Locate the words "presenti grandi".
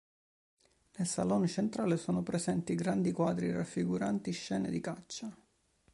2.23-3.11